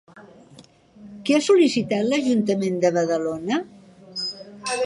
[1.27, 3.61] Què ha sol·licitat l'Ajuntament de Badalona?